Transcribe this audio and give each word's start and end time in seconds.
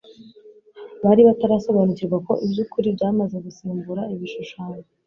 Bari 1.03 1.21
batarasobanukirwa 1.27 2.17
ko 2.27 2.33
iby'ukuri 2.45 2.87
byamaze 2.95 3.35
gusimbura 3.45 4.01
ibishushanyo, 4.13 4.81